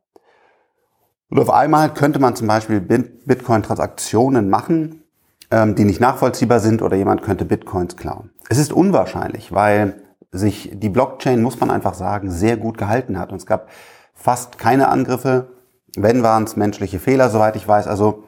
Und 1.30 1.38
auf 1.38 1.50
einmal 1.50 1.92
könnte 1.92 2.18
man 2.18 2.36
zum 2.36 2.46
Beispiel 2.46 2.80
Bitcoin-Transaktionen 2.80 4.48
machen, 4.48 5.02
ähm, 5.50 5.74
die 5.74 5.84
nicht 5.84 6.00
nachvollziehbar 6.00 6.60
sind 6.60 6.80
oder 6.80 6.96
jemand 6.96 7.22
könnte 7.22 7.44
Bitcoins 7.44 7.96
klauen. 7.96 8.30
Es 8.48 8.58
ist 8.58 8.72
unwahrscheinlich, 8.72 9.52
weil 9.52 10.02
sich 10.30 10.70
die 10.74 10.88
Blockchain, 10.88 11.42
muss 11.42 11.60
man 11.60 11.70
einfach 11.70 11.94
sagen, 11.94 12.30
sehr 12.30 12.56
gut 12.56 12.78
gehalten 12.78 13.18
hat. 13.18 13.32
Und 13.32 13.38
es 13.38 13.46
gab 13.46 13.68
fast 14.14 14.58
keine 14.58 14.88
Angriffe. 14.88 15.57
Wenn 15.96 16.22
waren 16.22 16.44
es 16.44 16.56
menschliche 16.56 16.98
Fehler, 16.98 17.30
soweit 17.30 17.56
ich 17.56 17.66
weiß. 17.66 17.86
Also 17.86 18.24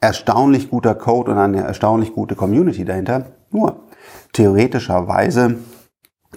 erstaunlich 0.00 0.68
guter 0.68 0.94
Code 0.94 1.30
und 1.30 1.38
eine 1.38 1.62
erstaunlich 1.62 2.12
gute 2.12 2.34
Community 2.34 2.84
dahinter. 2.84 3.26
Nur 3.50 3.84
theoretischerweise 4.32 5.58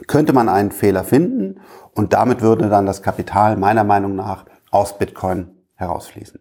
könnte 0.08 0.34
man 0.34 0.50
einen 0.50 0.72
Fehler 0.72 1.04
finden 1.04 1.60
und 1.94 2.14
damit 2.14 2.42
würde 2.42 2.70
dann 2.70 2.86
das 2.86 3.02
Kapital 3.02 3.58
meiner 3.58 3.84
Meinung 3.84 4.16
nach 4.16 4.46
aus 4.70 4.98
Bitcoin 4.98 5.50
herausfließen. 5.76 6.40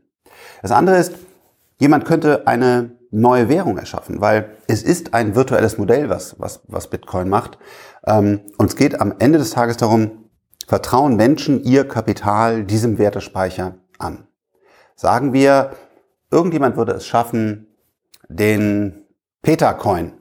Das 0.62 0.70
andere 0.70 0.98
ist, 0.98 1.14
jemand 1.78 2.04
könnte 2.04 2.46
eine 2.46 2.92
neue 3.10 3.48
Währung 3.48 3.78
erschaffen, 3.78 4.20
weil 4.20 4.50
es 4.66 4.82
ist 4.82 5.14
ein 5.14 5.36
virtuelles 5.36 5.78
Modell, 5.78 6.10
was, 6.10 6.38
was, 6.40 6.62
was 6.66 6.90
Bitcoin 6.90 7.28
macht. 7.28 7.58
Ähm, 8.06 8.40
und 8.58 8.70
es 8.70 8.76
geht 8.76 9.00
am 9.00 9.14
Ende 9.18 9.38
des 9.38 9.50
Tages 9.50 9.76
darum, 9.76 10.24
vertrauen 10.66 11.16
Menschen 11.16 11.62
ihr 11.62 11.86
Kapital 11.86 12.64
diesem 12.64 12.98
Wertespeicher 12.98 13.76
an. 13.98 14.26
Sagen 14.96 15.32
wir, 15.32 15.72
irgendjemand 16.30 16.76
würde 16.76 16.92
es 16.92 17.06
schaffen, 17.06 17.66
den 18.28 19.04
Petercoin 19.42 20.12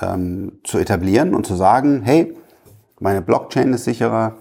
ähm, 0.00 0.60
zu 0.64 0.78
etablieren 0.78 1.34
und 1.34 1.46
zu 1.46 1.54
sagen, 1.54 2.02
hey, 2.02 2.36
meine 2.98 3.22
Blockchain 3.22 3.72
ist 3.72 3.84
sicherer, 3.84 4.36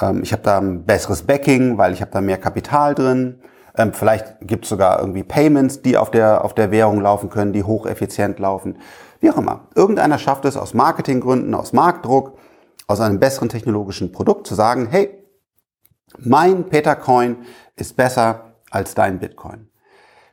ähm, 0.00 0.22
ich 0.22 0.32
habe 0.32 0.42
da 0.42 0.58
ein 0.58 0.84
besseres 0.84 1.22
Backing, 1.22 1.78
weil 1.78 1.92
ich 1.92 2.00
habe 2.00 2.10
da 2.10 2.20
mehr 2.20 2.38
Kapital 2.38 2.94
drin. 2.94 3.40
Ähm, 3.76 3.92
vielleicht 3.92 4.36
gibt 4.40 4.64
es 4.64 4.70
sogar 4.70 5.00
irgendwie 5.00 5.22
Payments, 5.22 5.82
die 5.82 5.96
auf 5.96 6.10
der, 6.10 6.44
auf 6.44 6.54
der 6.54 6.70
Währung 6.70 7.00
laufen 7.00 7.30
können, 7.30 7.52
die 7.52 7.64
hocheffizient 7.64 8.38
laufen. 8.38 8.78
Wie 9.20 9.30
auch 9.30 9.38
immer. 9.38 9.68
Irgendeiner 9.74 10.18
schafft 10.18 10.44
es 10.44 10.56
aus 10.56 10.74
Marketinggründen, 10.74 11.54
aus 11.54 11.72
Marktdruck, 11.72 12.38
aus 12.86 13.00
einem 13.00 13.20
besseren 13.20 13.48
technologischen 13.48 14.12
Produkt 14.12 14.46
zu 14.46 14.54
sagen, 14.54 14.88
hey, 14.90 15.18
mein 16.18 16.64
Petercoin 16.68 17.36
ist 17.76 17.96
besser 17.96 18.54
als 18.70 18.94
dein 18.94 19.18
Bitcoin. 19.18 19.68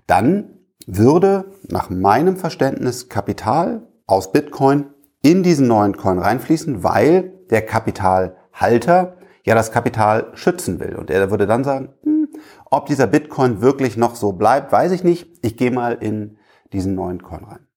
Dann 0.07 0.59
würde 0.87 1.51
nach 1.67 1.89
meinem 1.89 2.37
Verständnis 2.37 3.09
Kapital 3.09 3.87
aus 4.07 4.31
Bitcoin 4.31 4.87
in 5.21 5.43
diesen 5.43 5.67
neuen 5.67 5.97
Coin 5.97 6.19
reinfließen, 6.19 6.83
weil 6.83 7.33
der 7.49 7.65
Kapitalhalter 7.65 9.17
ja 9.43 9.55
das 9.55 9.71
Kapital 9.71 10.31
schützen 10.33 10.79
will. 10.79 10.95
Und 10.95 11.09
er 11.09 11.29
würde 11.29 11.47
dann 11.47 11.63
sagen, 11.63 11.89
hm, 12.03 12.29
ob 12.65 12.85
dieser 12.85 13.07
Bitcoin 13.07 13.61
wirklich 13.61 13.97
noch 13.97 14.15
so 14.15 14.33
bleibt, 14.33 14.71
weiß 14.71 14.91
ich 14.91 15.03
nicht. 15.03 15.29
Ich 15.43 15.57
gehe 15.57 15.71
mal 15.71 15.93
in 15.93 16.37
diesen 16.71 16.95
neuen 16.95 17.21
Coin 17.21 17.43
rein. 17.43 17.67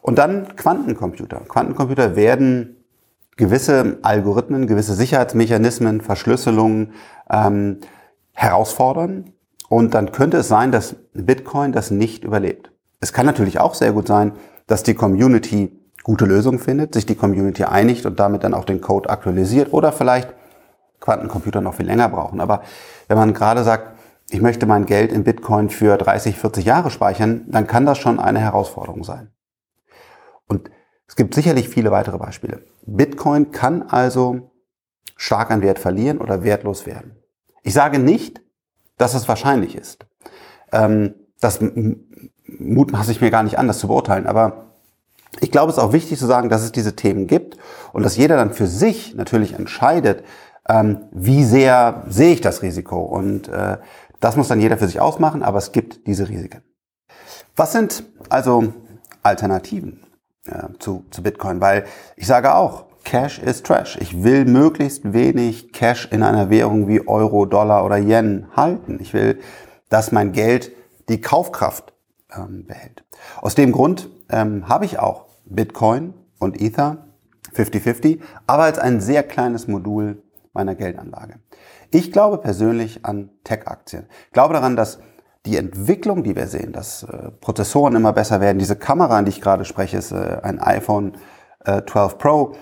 Und 0.00 0.18
dann 0.18 0.56
Quantencomputer. 0.56 1.42
Quantencomputer 1.48 2.16
werden 2.16 2.84
gewisse 3.36 3.98
Algorithmen, 4.02 4.66
gewisse 4.66 4.94
Sicherheitsmechanismen, 4.94 6.00
Verschlüsselungen 6.00 6.92
ähm, 7.30 7.78
herausfordern. 8.42 9.32
Und 9.68 9.94
dann 9.94 10.12
könnte 10.12 10.38
es 10.38 10.48
sein, 10.48 10.72
dass 10.72 10.96
Bitcoin 11.14 11.72
das 11.72 11.90
nicht 11.90 12.24
überlebt. 12.24 12.72
Es 13.00 13.12
kann 13.12 13.24
natürlich 13.24 13.58
auch 13.58 13.74
sehr 13.74 13.92
gut 13.92 14.06
sein, 14.06 14.32
dass 14.66 14.82
die 14.82 14.94
Community 14.94 15.78
gute 16.02 16.24
Lösungen 16.24 16.58
findet, 16.58 16.94
sich 16.94 17.06
die 17.06 17.14
Community 17.14 17.64
einigt 17.64 18.04
und 18.06 18.18
damit 18.20 18.44
dann 18.44 18.54
auch 18.54 18.64
den 18.64 18.80
Code 18.80 19.08
aktualisiert 19.08 19.72
oder 19.72 19.92
vielleicht 19.92 20.34
Quantencomputer 21.00 21.60
noch 21.60 21.74
viel 21.74 21.86
länger 21.86 22.08
brauchen. 22.08 22.40
Aber 22.40 22.62
wenn 23.08 23.16
man 23.16 23.34
gerade 23.34 23.64
sagt, 23.64 23.98
ich 24.30 24.40
möchte 24.40 24.66
mein 24.66 24.86
Geld 24.86 25.12
in 25.12 25.24
Bitcoin 25.24 25.68
für 25.68 25.96
30, 25.96 26.38
40 26.38 26.64
Jahre 26.64 26.90
speichern, 26.90 27.44
dann 27.48 27.66
kann 27.66 27.86
das 27.86 27.98
schon 27.98 28.18
eine 28.18 28.40
Herausforderung 28.40 29.04
sein. 29.04 29.30
Und 30.48 30.70
es 31.06 31.16
gibt 31.16 31.34
sicherlich 31.34 31.68
viele 31.68 31.90
weitere 31.90 32.18
Beispiele. 32.18 32.64
Bitcoin 32.86 33.50
kann 33.50 33.82
also 33.82 34.50
stark 35.16 35.50
an 35.50 35.62
Wert 35.62 35.78
verlieren 35.78 36.18
oder 36.18 36.42
wertlos 36.44 36.86
werden. 36.86 37.21
Ich 37.62 37.74
sage 37.74 37.98
nicht, 37.98 38.40
dass 38.98 39.14
es 39.14 39.28
wahrscheinlich 39.28 39.76
ist. 39.76 40.06
Ähm, 40.72 41.14
das 41.40 41.60
mutmaße 42.46 43.12
ich 43.12 43.20
mir 43.20 43.30
gar 43.30 43.42
nicht 43.42 43.58
an, 43.58 43.66
das 43.66 43.78
zu 43.78 43.88
beurteilen. 43.88 44.26
Aber 44.26 44.66
ich 45.40 45.50
glaube, 45.50 45.70
es 45.70 45.78
ist 45.78 45.82
auch 45.82 45.92
wichtig 45.92 46.18
zu 46.18 46.26
sagen, 46.26 46.48
dass 46.48 46.62
es 46.62 46.72
diese 46.72 46.94
Themen 46.94 47.26
gibt 47.26 47.56
und 47.92 48.02
dass 48.02 48.16
jeder 48.16 48.36
dann 48.36 48.52
für 48.52 48.66
sich 48.66 49.14
natürlich 49.14 49.54
entscheidet, 49.54 50.24
ähm, 50.68 51.02
wie 51.10 51.44
sehr 51.44 52.04
sehe 52.08 52.34
ich 52.34 52.40
das 52.40 52.62
Risiko. 52.62 53.00
Und 53.00 53.48
äh, 53.48 53.78
das 54.20 54.36
muss 54.36 54.48
dann 54.48 54.60
jeder 54.60 54.78
für 54.78 54.86
sich 54.86 55.00
ausmachen, 55.00 55.42
aber 55.42 55.58
es 55.58 55.72
gibt 55.72 56.06
diese 56.06 56.28
Risiken. 56.28 56.62
Was 57.56 57.72
sind 57.72 58.04
also 58.28 58.72
Alternativen 59.22 60.04
äh, 60.46 60.68
zu, 60.78 61.04
zu 61.10 61.22
Bitcoin? 61.22 61.60
Weil 61.60 61.84
ich 62.16 62.26
sage 62.26 62.54
auch, 62.54 62.86
Cash 63.04 63.38
ist 63.38 63.66
Trash. 63.66 63.98
Ich 64.00 64.22
will 64.22 64.44
möglichst 64.44 65.12
wenig 65.12 65.72
Cash 65.72 66.08
in 66.10 66.22
einer 66.22 66.50
Währung 66.50 66.88
wie 66.88 67.06
Euro, 67.06 67.46
Dollar 67.46 67.84
oder 67.84 67.96
Yen 67.98 68.46
halten. 68.56 68.98
Ich 69.00 69.14
will, 69.14 69.40
dass 69.88 70.12
mein 70.12 70.32
Geld 70.32 70.72
die 71.08 71.20
Kaufkraft 71.20 71.92
ähm, 72.34 72.66
behält. 72.66 73.04
Aus 73.40 73.54
dem 73.54 73.72
Grund 73.72 74.08
ähm, 74.30 74.68
habe 74.68 74.84
ich 74.84 74.98
auch 74.98 75.26
Bitcoin 75.44 76.14
und 76.38 76.60
Ether 76.60 77.06
50-50, 77.54 78.20
aber 78.46 78.64
als 78.64 78.78
ein 78.78 79.00
sehr 79.00 79.22
kleines 79.22 79.68
Modul 79.68 80.22
meiner 80.52 80.74
Geldanlage. 80.74 81.34
Ich 81.90 82.12
glaube 82.12 82.38
persönlich 82.38 83.04
an 83.04 83.30
Tech-Aktien. 83.44 84.06
Ich 84.26 84.32
glaube 84.32 84.54
daran, 84.54 84.76
dass 84.76 85.00
die 85.44 85.56
Entwicklung, 85.56 86.22
die 86.22 86.36
wir 86.36 86.46
sehen, 86.46 86.72
dass 86.72 87.02
äh, 87.02 87.30
Prozessoren 87.40 87.96
immer 87.96 88.12
besser 88.12 88.40
werden, 88.40 88.58
diese 88.58 88.76
Kamera, 88.76 89.18
an 89.18 89.24
die 89.24 89.30
ich 89.30 89.40
gerade 89.40 89.64
spreche, 89.64 89.98
ist 89.98 90.12
äh, 90.12 90.38
ein 90.42 90.60
iPhone 90.60 91.18
äh, 91.64 91.82
12 91.84 92.18
Pro, 92.18 92.54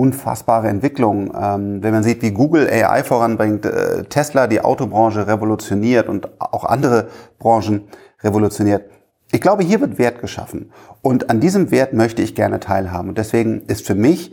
unfassbare 0.00 0.68
Entwicklung. 0.68 1.32
Ähm, 1.38 1.82
wenn 1.82 1.92
man 1.92 2.02
sieht, 2.02 2.22
wie 2.22 2.30
Google 2.30 2.68
AI 2.68 3.04
voranbringt, 3.04 3.66
äh, 3.66 4.04
Tesla 4.04 4.46
die 4.46 4.62
Autobranche 4.62 5.26
revolutioniert 5.26 6.08
und 6.08 6.40
auch 6.40 6.64
andere 6.64 7.08
Branchen 7.38 7.82
revolutioniert. 8.22 8.84
Ich 9.30 9.40
glaube, 9.40 9.62
hier 9.62 9.80
wird 9.80 9.98
Wert 9.98 10.20
geschaffen. 10.20 10.72
Und 11.02 11.30
an 11.30 11.40
diesem 11.40 11.70
Wert 11.70 11.92
möchte 11.92 12.22
ich 12.22 12.34
gerne 12.34 12.60
teilhaben. 12.60 13.10
Und 13.10 13.18
deswegen 13.18 13.60
ist 13.66 13.86
für 13.86 13.94
mich 13.94 14.32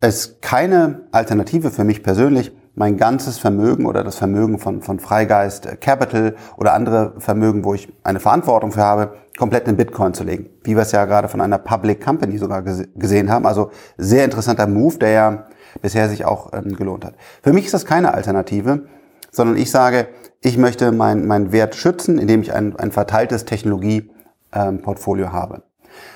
es 0.00 0.40
keine 0.40 1.02
Alternative 1.12 1.70
für 1.70 1.84
mich 1.84 2.02
persönlich, 2.02 2.52
mein 2.80 2.96
ganzes 2.96 3.36
Vermögen 3.36 3.84
oder 3.84 4.02
das 4.02 4.16
Vermögen 4.16 4.58
von, 4.58 4.80
von 4.80 5.00
Freigeist 5.00 5.66
äh, 5.66 5.76
Capital 5.76 6.34
oder 6.56 6.72
andere 6.72 7.12
Vermögen, 7.18 7.62
wo 7.62 7.74
ich 7.74 7.92
eine 8.04 8.20
Verantwortung 8.20 8.72
für 8.72 8.80
habe, 8.80 9.12
komplett 9.38 9.68
in 9.68 9.76
Bitcoin 9.76 10.14
zu 10.14 10.24
legen. 10.24 10.48
Wie 10.64 10.74
wir 10.74 10.82
es 10.82 10.90
ja 10.90 11.04
gerade 11.04 11.28
von 11.28 11.42
einer 11.42 11.58
Public 11.58 12.02
Company 12.02 12.38
sogar 12.38 12.62
gesehen 12.62 13.30
haben. 13.30 13.44
Also 13.44 13.70
sehr 13.98 14.24
interessanter 14.24 14.66
Move, 14.66 14.96
der 14.96 15.10
ja 15.10 15.46
bisher 15.82 16.08
sich 16.08 16.24
auch 16.24 16.54
ähm, 16.54 16.74
gelohnt 16.74 17.04
hat. 17.04 17.16
Für 17.42 17.52
mich 17.52 17.66
ist 17.66 17.74
das 17.74 17.84
keine 17.84 18.14
Alternative, 18.14 18.86
sondern 19.30 19.58
ich 19.58 19.70
sage, 19.70 20.08
ich 20.40 20.56
möchte 20.56 20.90
meinen 20.90 21.26
mein 21.26 21.52
Wert 21.52 21.74
schützen, 21.74 22.18
indem 22.18 22.40
ich 22.40 22.54
ein, 22.54 22.76
ein 22.76 22.92
verteiltes 22.92 23.44
Technologieportfolio 23.44 25.26
ähm, 25.26 25.32
habe. 25.34 25.62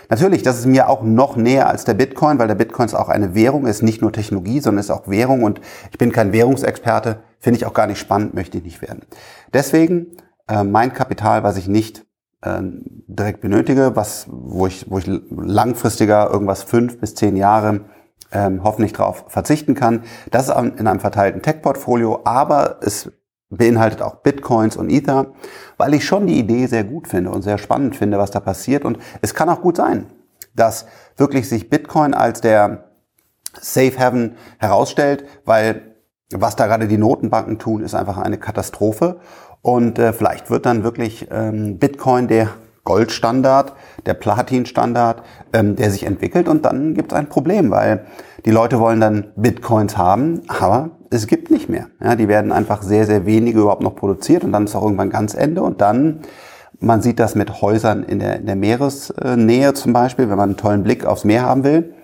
Natürlich, 0.09 0.43
das 0.43 0.59
ist 0.59 0.67
mir 0.67 0.89
auch 0.89 1.03
noch 1.03 1.37
näher 1.37 1.69
als 1.69 1.85
der 1.85 1.95
Bitcoin, 1.95 2.39
weil 2.39 2.49
der 2.49 2.55
Bitcoin 2.55 2.87
ist 2.87 2.95
auch 2.95 3.09
eine 3.09 3.35
Währung, 3.35 3.67
ist 3.67 3.83
nicht 3.83 4.03
nur 4.03 4.13
Technologie, 4.13 4.61
sondern 4.61 4.81
ist 4.81 4.91
auch 4.91 5.09
Währung 5.09 5.43
und 5.43 5.61
ich 5.91 5.99
bin 5.99 6.13
kein 6.13 6.33
Währungsexperte, 6.33 7.21
finde 7.41 7.59
ich 7.59 7.67
auch 7.67 7.75
gar 7.75 7.87
nicht 7.87 7.99
spannend, 7.99 8.35
möchte 8.35 8.59
ich 8.59 8.65
nicht 8.65 8.83
werden. 8.83 9.03
Deswegen 9.53 10.17
äh, 10.49 10.65
mein 10.65 10.93
Kapital, 10.93 11.43
was 11.43 11.57
ich 11.57 11.69
nicht 11.69 12.05
äh, 12.43 12.61
direkt 12.63 13.41
benötige, 13.41 13.97
was, 13.97 14.27
wo 14.31 14.67
ich, 14.67 14.91
wo 14.91 14.99
ich 14.99 15.07
langfristiger 15.31 16.31
irgendwas 16.31 16.63
fünf 16.63 17.01
bis 17.01 17.15
zehn 17.15 17.37
Jahre 17.37 17.81
ähm, 18.33 18.63
hoffentlich 18.65 18.93
darauf 18.93 19.25
verzichten 19.29 19.75
kann. 19.75 20.03
Das 20.31 20.49
ist 20.49 20.55
in 20.55 20.87
einem 20.87 21.01
verteilten 21.01 21.41
Tech-Portfolio, 21.41 22.21
aber 22.25 22.79
es 22.83 23.11
beinhaltet 23.57 24.03
auch 24.03 24.17
Bitcoins 24.17 24.77
und 24.77 24.91
Ether, 24.91 25.27
weil 25.77 25.95
ich 25.95 26.05
schon 26.05 26.27
die 26.27 26.39
Idee 26.39 26.67
sehr 26.67 26.85
gut 26.85 27.09
finde 27.09 27.31
und 27.31 27.43
sehr 27.43 27.59
spannend 27.59 27.97
finde, 27.97 28.19
was 28.19 28.31
da 28.31 28.41
passiert. 28.41 28.85
Und 28.85 28.99
es 29.23 29.35
kann 29.35 29.49
auch 29.49 29.61
gut 29.61 29.77
sein, 29.77 30.07
dass 30.55 30.87
wirklich 31.17 31.49
sich 31.49 31.71
Bitcoin 31.71 32.15
als 32.15 32.41
der 32.41 32.91
Safe 33.61 33.99
Haven 33.99 34.37
herausstellt, 34.59 35.25
weil 35.45 35.95
was 36.33 36.57
da 36.57 36.67
gerade 36.67 36.89
die 36.89 36.99
Notenbanken 36.99 37.59
tun, 37.59 37.83
ist 37.83 37.95
einfach 37.95 38.19
eine 38.19 38.39
Katastrophe. 38.39 39.21
Und 39.63 39.99
äh, 39.99 40.13
vielleicht 40.13 40.51
wird 40.51 40.67
dann 40.67 40.85
wirklich 40.85 41.29
ähm, 41.31 41.79
Bitcoin 41.79 42.29
der 42.29 42.51
Goldstandard, 42.85 43.73
der 44.07 44.15
Platinstandard, 44.15 45.23
ähm, 45.53 45.77
der 45.77 45.91
sich 45.91 46.05
entwickelt 46.05 46.49
und 46.49 46.65
dann 46.65 46.95
gibt 46.95 47.13
es 47.13 47.19
ein 47.19 47.29
Problem, 47.29 47.71
weil 47.71 48.05
die 48.45 48.51
Leute 48.51 48.79
wollen 48.79 49.01
dann 49.01 49.33
Bitcoins 49.37 49.97
haben, 49.97 50.43
aber 50.49 50.91
es 51.11 51.27
gibt 51.27 51.51
nicht 51.51 51.69
mehr. 51.69 51.87
Ja, 52.03 52.15
die 52.15 52.29
werden 52.29 52.53
einfach 52.53 52.83
sehr, 52.83 53.07
sehr 53.07 53.25
wenige 53.25 53.61
überhaupt 53.61 53.83
noch 53.83 53.97
produziert 53.97 54.45
und 54.45 54.53
dann 54.53 54.65
ist 54.65 54.75
auch 54.75 54.83
irgendwann 54.83 55.11
ganz 55.11 55.35
Ende 55.35 55.63
und 55.63 55.81
dann, 55.81 56.21
man 56.79 57.01
sieht 57.01 57.19
das 57.21 57.35
mit 57.35 57.63
Häusern 57.63 58.03
in 58.03 58.19
der, 58.19 58.41
in 58.41 58.47
der 58.47 58.57
Meeresnähe 58.57 59.73
zum 59.75 59.93
Beispiel, 59.93 60.29
wenn 60.29 60.37
man 60.37 60.51
einen 60.51 60.59
tollen 60.59 60.83
Blick 60.83 61.07
aufs 61.07 61.25
Meer 61.25 61.43
haben 61.43 61.65
will. 61.65 61.95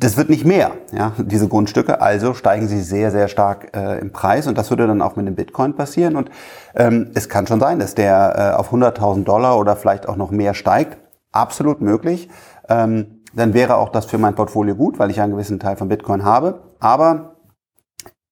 Das 0.00 0.16
wird 0.16 0.30
nicht 0.30 0.44
mehr, 0.44 0.70
ja, 0.92 1.12
diese 1.18 1.48
Grundstücke, 1.48 2.00
also 2.00 2.32
steigen 2.32 2.68
sie 2.68 2.82
sehr, 2.82 3.10
sehr 3.10 3.26
stark 3.26 3.76
äh, 3.76 3.98
im 3.98 4.12
Preis. 4.12 4.46
Und 4.46 4.56
das 4.56 4.70
würde 4.70 4.86
dann 4.86 5.02
auch 5.02 5.16
mit 5.16 5.26
dem 5.26 5.34
Bitcoin 5.34 5.74
passieren. 5.74 6.14
Und 6.14 6.30
ähm, 6.76 7.10
es 7.14 7.28
kann 7.28 7.48
schon 7.48 7.58
sein, 7.58 7.80
dass 7.80 7.96
der 7.96 8.54
äh, 8.54 8.56
auf 8.56 8.72
100.000 8.72 9.24
Dollar 9.24 9.58
oder 9.58 9.74
vielleicht 9.74 10.08
auch 10.08 10.14
noch 10.14 10.30
mehr 10.30 10.54
steigt, 10.54 10.98
absolut 11.32 11.80
möglich. 11.80 12.28
Ähm, 12.68 13.22
dann 13.34 13.54
wäre 13.54 13.76
auch 13.76 13.88
das 13.88 14.06
für 14.06 14.18
mein 14.18 14.36
Portfolio 14.36 14.76
gut, 14.76 15.00
weil 15.00 15.10
ich 15.10 15.20
einen 15.20 15.32
gewissen 15.32 15.58
Teil 15.58 15.76
von 15.76 15.88
Bitcoin 15.88 16.24
habe, 16.24 16.62
aber 16.78 17.36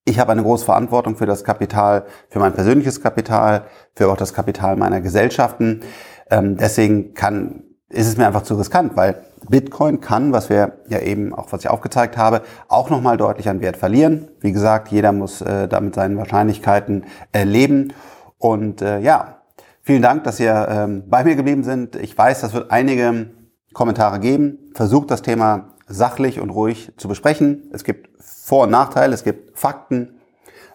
ich 0.05 0.21
habe 0.21 0.31
eine 0.31 0.45
große 0.45 0.65
Verantwortung 0.65 1.17
für 1.17 1.27
das 1.27 1.43
Kapital, 1.43 2.07
für 2.31 2.39
mein 2.39 2.53
persönliches 2.53 3.03
Kapital, 3.03 3.65
für 3.93 4.09
auch 4.09 4.17
das 4.17 4.33
Kapital 4.33 4.77
meiner 4.77 5.01
Gesellschaften. 5.01 5.83
Ähm, 6.31 6.57
deswegen 6.57 7.13
kann, 7.15 7.65
ist 7.89 8.07
es 8.07 8.17
mir 8.17 8.29
einfach 8.29 8.43
zu 8.43 8.55
riskant, 8.55 8.97
weil 8.97 9.17
Bitcoin 9.49 10.01
kann, 10.01 10.33
was 10.33 10.49
wir 10.51 10.79
ja 10.89 11.01
eben 11.01 11.35
auch, 11.35 11.53
was 11.53 11.61
ich 11.61 11.71
aufgezeigt 11.71 12.17
habe, 12.17 12.43
auch 12.69 12.91
nochmal 12.91 13.17
deutlich 13.17 13.49
an 13.49 13.61
Wert 13.61 13.77
verlieren. 13.77 14.29
Wie 14.41 14.53
gesagt, 14.53 14.89
jeder 14.89 15.13
muss 15.13 15.41
äh, 15.41 15.69
damit 15.69 15.95
seinen 15.95 16.17
Wahrscheinlichkeiten 16.17 17.05
äh, 17.33 17.45
leben. 17.45 17.93
Und 18.39 18.83
äh, 18.83 18.99
ja, 19.01 19.43
vielen 19.83 20.03
Dank, 20.03 20.25
dass 20.25 20.41
ihr 20.41 20.67
ähm, 20.69 21.05
bei 21.09 21.25
mir 21.25 21.37
geblieben 21.37 21.65
sind. 21.65 21.97
Ich 21.97 22.17
weiß, 22.17 22.41
das 22.41 22.53
wird 22.53 22.71
einige 22.71 23.31
Kommentare 23.73 24.21
geben. 24.21 24.71
Versucht 24.75 25.11
das 25.11 25.23
Thema 25.23 25.75
sachlich 25.87 26.41
und 26.41 26.51
ruhig 26.51 26.93
zu 26.97 27.09
besprechen. 27.09 27.71
Es 27.73 27.85
gibt 27.85 28.11
Vor- 28.21 28.65
und 28.65 28.71
Nachteile, 28.71 29.15
es 29.15 29.25
gibt 29.25 29.59
Fakten. 29.59 30.19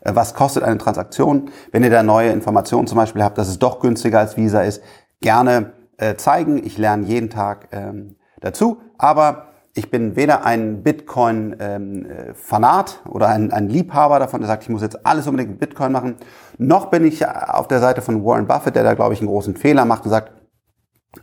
Äh, 0.02 0.16
was 0.16 0.34
kostet 0.34 0.64
eine 0.64 0.78
Transaktion? 0.78 1.50
Wenn 1.72 1.84
ihr 1.84 1.90
da 1.90 2.04
neue 2.04 2.32
Informationen 2.32 2.88
zum 2.88 2.98
Beispiel 2.98 3.24
habt, 3.24 3.38
dass 3.38 3.48
es 3.48 3.60
doch 3.60 3.80
günstiger 3.80 4.20
als 4.20 4.38
Visa 4.38 4.62
ist, 4.62 4.82
gerne 5.20 5.74
äh, 5.98 6.16
zeigen. 6.16 6.66
Ich 6.66 6.78
lerne 6.78 7.06
jeden 7.06 7.30
Tag 7.30 7.68
ähm, 7.72 8.16
dazu. 8.42 8.82
Aber 8.98 9.48
ich 9.74 9.90
bin 9.90 10.18
weder 10.18 10.46
ein 10.46 10.84
Bitcoin-Fanat 10.84 13.00
ähm, 13.06 13.12
oder 13.12 13.30
ein, 13.30 13.54
ein, 13.54 13.70
Liebhaber 13.70 14.20
davon, 14.20 14.42
der 14.42 14.48
sagt, 14.48 14.64
ich 14.64 14.70
muss 14.70 14.82
jetzt 14.82 15.06
alles 15.06 15.28
unbedingt 15.28 15.52
mit 15.52 15.62
Bitcoin 15.62 15.94
machen, 15.94 16.18
noch 16.58 16.88
bin 16.88 17.06
ich 17.06 17.26
auf 17.26 17.70
der 17.70 17.80
Seite 17.80 18.02
von 18.02 18.26
Warren 18.26 18.48
Buffett, 18.48 18.76
der 18.76 18.84
da, 18.84 18.96
glaube 18.96 19.14
ich, 19.14 19.22
einen 19.22 19.30
großen 19.30 19.56
Fehler 19.56 19.86
macht 19.86 20.04
und 20.04 20.10
sagt, 20.10 20.34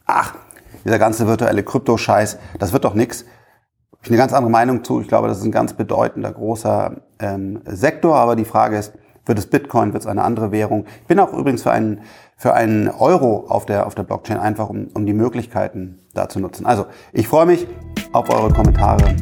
ach, 0.07 0.35
dieser 0.85 0.99
ganze 0.99 1.27
virtuelle 1.27 1.63
Krypto-Scheiß, 1.63 2.39
das 2.59 2.73
wird 2.73 2.87
doch 2.87 2.95
nix 2.95 3.27
ich 4.03 4.11
eine 4.11 4.17
ganz 4.17 4.33
andere 4.33 4.51
Meinung 4.51 4.85
zu. 4.85 5.01
Ich 5.01 5.09
glaube, 5.09 5.29
das 5.29 5.39
ist 5.39 5.45
ein 5.45 5.53
ganz 5.53 5.75
bedeutender, 5.75 6.33
großer 6.33 7.03
ähm, 7.19 7.61
Sektor. 7.65 8.17
Aber 8.17 8.37
die 8.37 8.45
Frage 8.45 8.79
ist, 8.79 8.95
wird 9.29 9.39
es 9.39 9.47
Bitcoin, 9.47 9.93
wird 9.93 10.03
es 10.03 10.07
eine 10.07 10.25
andere 10.25 10.51
Währung? 10.51 10.87
Ich 11.03 11.07
bin 11.07 11.21
auch 11.21 11.33
übrigens 11.33 11.63
für 11.63 11.71
einen, 11.71 12.01
für 12.37 12.55
einen 12.55 12.89
Euro 12.89 13.47
auf 13.49 13.67
der, 13.67 13.87
auf 13.87 13.95
der 13.95 14.03
Blockchain, 14.03 14.39
einfach 14.39 14.69
um, 14.69 14.89
um 14.95 15.07
die 15.07 15.13
Möglichkeiten 15.13 16.01
da 16.15 16.29
zu 16.29 16.41
nutzen. 16.41 16.67
Also, 16.67 16.87
ich 17.13 17.29
freue 17.29 17.47
mich 17.47 17.67
auf 18.13 18.29
eure 18.31 18.53
Kommentare. 18.53 19.15